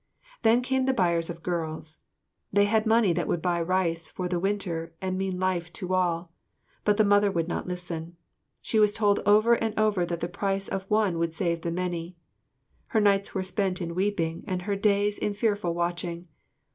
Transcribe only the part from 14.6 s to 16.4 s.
her days in fearful watching.